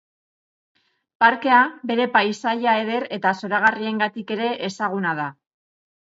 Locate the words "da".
5.23-5.29